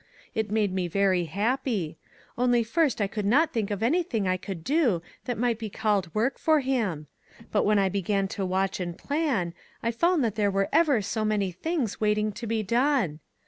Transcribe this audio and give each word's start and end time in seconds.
It 0.33 0.49
made 0.49 0.73
me 0.73 0.87
very 0.87 1.25
happy; 1.25 1.99
only 2.35 2.63
first 2.63 2.99
I 2.99 3.05
could 3.05 3.23
not 3.23 3.53
think 3.53 3.69
of 3.69 3.83
anything 3.83 4.27
I 4.27 4.35
could 4.35 4.63
do 4.63 5.03
that 5.25 5.37
might 5.37 5.59
be 5.59 5.69
called 5.69 6.09
work 6.15 6.39
for 6.39 6.61
him; 6.61 7.05
but 7.51 7.65
when 7.65 7.77
I 7.77 7.87
be 7.87 8.01
gan 8.01 8.27
to 8.29 8.43
watch 8.43 8.79
and 8.79 8.97
plan, 8.97 9.53
I 9.83 9.91
found 9.91 10.23
there 10.23 10.49
were 10.49 10.69
ever 10.73 11.03
so 11.03 11.23
many 11.23 11.51
things 11.51 12.01
waiting 12.01 12.31
to 12.31 12.47
be 12.47 12.63
done. 12.63 13.19